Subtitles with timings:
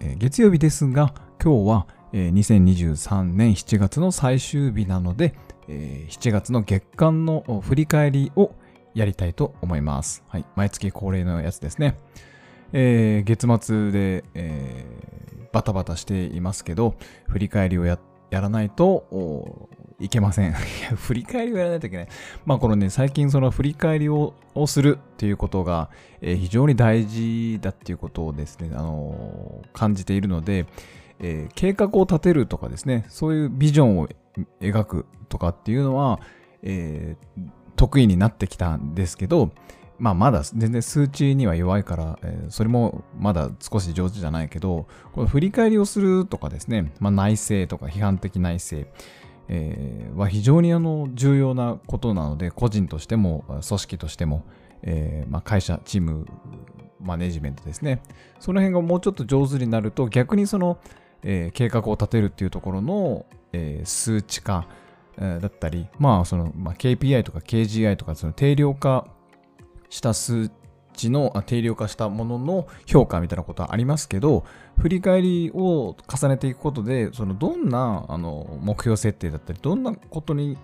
[0.00, 5.34] えー月曜日ですが今日は、えー2023年7月の最終日なので、
[5.68, 8.52] えー7月の月間の振り返りを
[8.94, 10.24] やりたいと思います。
[10.28, 11.98] はい、毎月恒例のやつですね。
[12.72, 16.96] えー月末で、えーバタバタしていますけど、
[17.28, 17.98] 振り返りをや
[18.30, 19.68] やらないと
[19.98, 20.52] いけません。
[20.96, 22.08] 振り返りをやらないといけない。
[22.44, 24.34] まあこのね、最近その振り返りを
[24.66, 25.88] するっていうことが、
[26.20, 30.66] えー非常に大事だっていうことをですね、あのー感じているので、
[31.20, 34.08] えー計画を立てるとかですね、そういうビジョンを
[34.60, 36.20] 描くとかっていうのは、
[36.62, 39.50] えー得意になってきたんですけど、
[39.98, 48.90] まあまだ全然数値には弱いから、えーそれもまだ少し上手じゃないけど、この振り返りをするとかですね、まあ内政とか批判的内政、
[49.48, 54.44] えーは非常にあの重要なことなので、個人としても組織としても、
[54.82, 56.26] えーまあ、会社、チーム、
[57.00, 58.02] マネジメントですね。
[58.40, 60.78] その辺がもうちょっと上手になると、逆にその、
[61.22, 64.66] えー計画を立てるっていうところの、えー数値化、
[65.18, 69.06] だったり、まあその、まあ、KPI とか KGI とかその定量化
[69.88, 70.50] した数
[70.96, 74.44] 値の定量化したものの評価みたいなことはありますけど、
[74.78, 80.58] 振り返りを重ねていくことで、そのどんなあの目標設定だったり、どんなことに、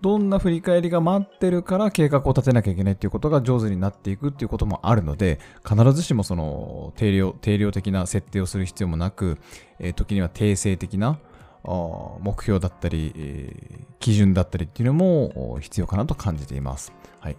[0.00, 9.38] どんな振り返りが待ってるから計画を立てなきゃいけないっていうことが上手になっていくっていうこともあるので、必ずしもその定量、定量的な設定をする必要もなく、
[9.78, 11.18] えー時には定性的な
[11.62, 16.90] 目標だったり、えー基準だったりっていうのも必要かなと感じています。
[17.20, 17.36] はい。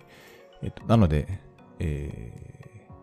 [0.62, 1.41] えっと、なので、
[1.81, 2.52] えー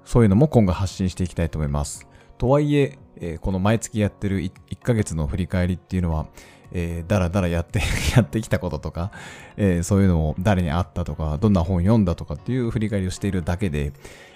[0.04, 2.08] そういうのも今後発信していきたいと思います。
[2.38, 4.52] とはいえ、えーこの毎月やってる 1,
[4.82, 6.28] ヶ月の振り返りっていうのは、
[6.72, 7.80] えーだらだらやって、
[8.16, 9.12] やってきたこととか、
[9.58, 13.92] えーそういうのを誰に会ったとか、どんな本読んだとかっていう振り返りをしているだけで、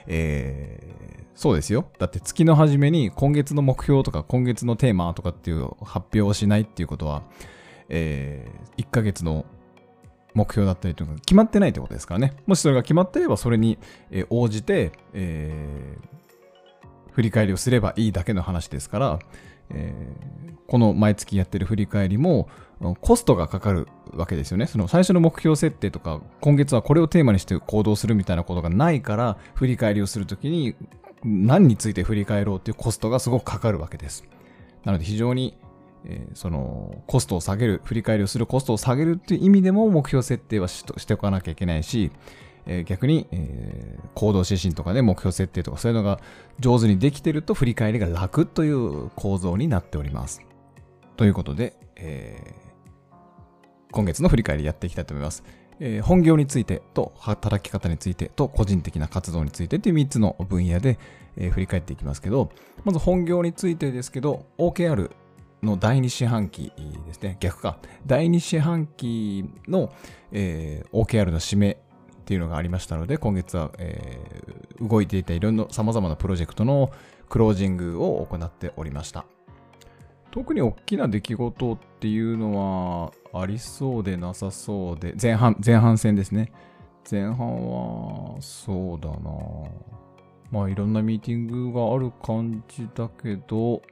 [0.08, 1.86] えーそうですよ。
[1.98, 7.22] だって月の初めに今月の目標とか今月のテーマとかっていう発表をしないっていうことは、
[7.88, 9.47] え1ヶ月の
[10.34, 12.34] 目標だったりとか決まってないってことですからね。
[12.47, 13.78] もしそれが決まってればそれに
[14.31, 16.09] 応じて、えー
[17.12, 19.19] 振り返りをすればいいだけの話ですから、
[19.71, 22.48] えーこの毎月やってる振り返りも
[23.03, 24.66] コストがかかるわけですよね。
[24.66, 30.75] その最初の目標設定とか今月はこれをテーマにして行動するみたいなことがないから振り返りをするときに
[31.22, 34.25] 何について振り返ろうっていうコストがすごくかかるわけです。
[34.84, 35.59] なので非常に
[36.04, 42.10] えーそのコストを下げる、振り返りをするコストを下げるっていう意味でも目標設定はししておかなきゃいけないし、
[42.66, 46.20] えー逆に、えー行動指針とかで目標設定とかそういうのが
[46.60, 50.42] 上手にできてると振り返りが楽という構造になっております。
[51.16, 52.54] ということで、え
[53.91, 55.44] 今月の振り返りやっていきたいと思います。
[55.80, 60.98] え本業についてと働き方についてと個人的な活動についてという3つの分野で、
[61.36, 62.50] え振り返っていきますけど、
[62.84, 65.10] まず本業についてですけど、OKR
[65.62, 66.72] の第2四半期
[67.06, 67.36] ですね。
[67.40, 67.78] 逆か。
[68.06, 69.92] 第2四半期の、
[70.32, 71.76] えー OKR の締めっ
[72.24, 76.90] ていうのがありましたので、今月は、えー動いていたいろんな様々なプロジェクトの
[77.28, 79.24] クロージングを行っておりました。
[80.32, 86.50] 特に大きな出来事っていうのはありそうでなさそうで、前半、前半戦ですね。
[87.08, 87.36] 前半
[87.68, 89.20] は、そうだな
[90.50, 93.82] まあいろんなミーティングがある感じだけど、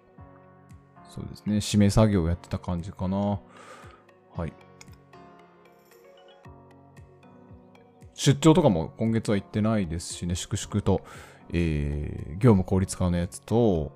[1.10, 1.56] そうですね。
[1.56, 3.41] 締め作業をやってた感じかな。
[4.37, 4.53] はい。
[8.15, 11.03] 出張とかも今月は行ってないですしね、粛々と、
[11.53, 13.93] えー業務効率化のやつと、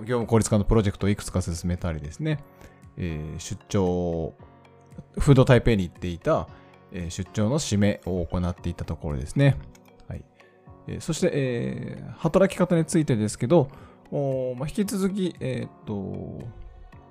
[0.00, 2.38] 業務効率化のプロジェクトをいくつか進めたりですね、
[2.98, 4.34] えー出張、
[5.18, 6.48] フード台北に行っていた、
[6.92, 9.56] えー出張の締めを行っていたところですね。
[10.06, 10.24] はい。
[10.88, 13.68] えーそして、えー働き方についてですけど、
[14.12, 16.46] おまあ、引き続き、えーっと、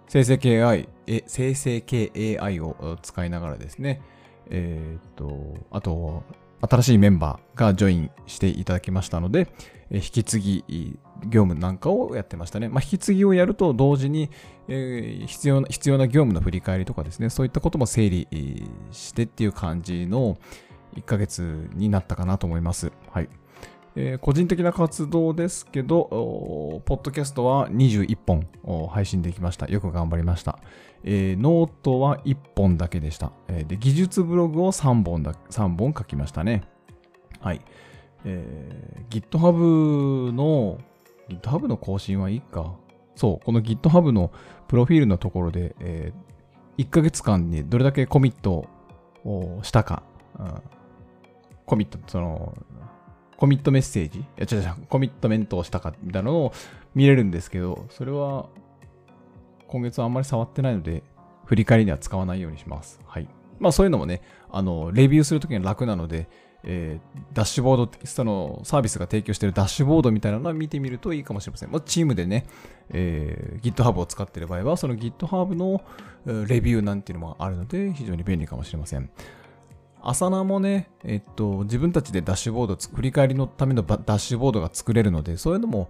[0.08, 4.02] 生成系 AI、え生成系 AI を使いながらですね、
[4.52, 6.24] えーっと、あと、
[6.62, 9.48] 新しいメンバーがジョインしていただきましたので、
[9.90, 12.70] え引き継ぎ業務なんかをやってましたね。
[12.70, 14.30] まあ、引き継ぎをやると同時に、
[14.68, 18.28] えー必要な、必要な業務の振り返りとかですね、そういったことも整理
[18.92, 20.38] してっていう感じの
[20.96, 22.92] 1ヶ月になったかなと思います。
[23.10, 23.30] はい。
[23.96, 28.48] えー、個人的な活動ですけど、ポッドキャストは21本
[28.90, 29.66] 配信できました。
[29.68, 30.60] よく頑張りました。
[31.04, 33.32] えー、ノートは1本だけでした。
[33.48, 36.64] えー、で技術ブログを3本だ、3本書きましたね。
[37.40, 37.62] はい。
[38.24, 40.78] えー、GitHub の、
[41.30, 42.76] GitHub の更新はいいか？
[43.16, 44.32] そう、この GitHub の
[44.68, 48.68] プロフィールのところで、えー、1ヶ月間にどれだけコミット
[49.26, 50.04] をしたか、
[50.40, 50.62] うん、
[51.66, 52.56] コミット、その、
[53.42, 54.20] コミットメッセージ？
[54.20, 56.54] いや、違う違う、コミットメントをしたか、みたいなのを
[56.94, 58.50] 見れるんですけど、それは、
[59.68, 61.02] 今月はあんまり触ってないので、
[61.46, 63.00] 振り返りには使わないようにします。
[63.04, 63.28] はい。
[63.60, 64.22] まあそういうのもね、
[64.52, 66.30] あの、レビューするときに楽なので、
[66.64, 71.72] えー、ダッシュボード、そのサービスが提供しているダッシュボードみたいなのは見てみるといいかもしれません。
[71.72, 72.46] もチームでね、
[72.92, 75.82] えー、GitHub を使っている場合は、その GitHub の
[76.46, 79.10] レビューなんていうのもあるので、非常に便利かもしれません。
[80.04, 85.90] アサナもね、えっと、自分たちでダッシュボード、振り返りのためのダッシュボードが作れるので、そういうのも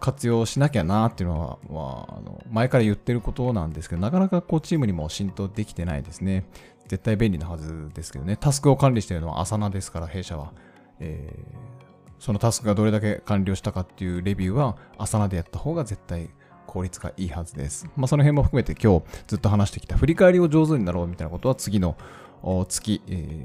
[0.00, 6.46] 活用しなきゃなっていうのは、まあ、あの前から言ってることなんですけど、なかなかこうチームにも浸透できてないですね。
[6.86, 8.36] 絶対便利なはずですけどね。
[8.36, 10.52] タスクを管理しているのはアサナですから、弊社は。
[11.00, 16.30] えー、そのタスクがどれだけ完了したかっていうレビューは、アサナでやった方が絶対
[16.68, 17.90] 効率がいいはずです。
[17.96, 21.96] まあ、その辺も含めて今日ずっと話してきた振り返りを上手になろうみたいなことは次の
[22.42, 23.02] 月、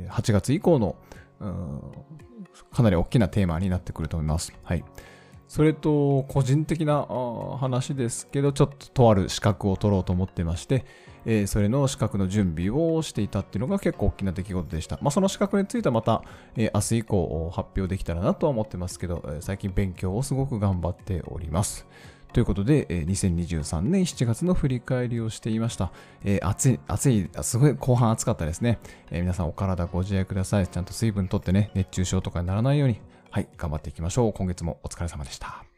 [0.10, 0.96] 8月以降の
[2.72, 4.54] かなり大きなテーマになってくると思います。
[4.64, 4.84] はい。
[5.48, 7.06] それと、個人的な
[7.60, 10.86] 話ですけど、ちょっととある資格を取ろうと思ってまして、
[11.26, 14.98] えー、それの資格の準備をしていたっていうのが結構大きな出来事でした。
[15.02, 16.24] まあ、その資格についてはまた、
[16.56, 21.86] えー、明日以降発表できたらなとは思ってますけど、最近勉強をすごく頑張っております。
[22.34, 25.92] ということで、2023年7月の振り返りをしていました。
[26.24, 28.80] えー、暑い、暑い、すごい後半暑かったですね。
[29.12, 30.68] えー、皆さんお体ご自愛ください。
[30.68, 33.00] ちゃんと水分とってね、熱中症とかにならないように、
[33.30, 34.34] はい、頑張っていきましょう。
[34.34, 35.73] 今月もお疲れ様でした。